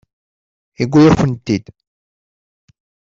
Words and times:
Yuwi-akent-tent-id. 0.79 1.65